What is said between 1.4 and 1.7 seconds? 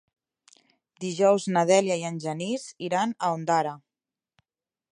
na